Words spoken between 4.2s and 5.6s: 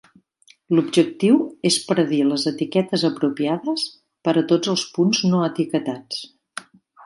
per a tots els punts no